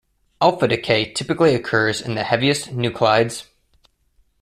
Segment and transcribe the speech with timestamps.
[0.41, 3.45] Alpha decay typically occurs in the heaviest nuclides.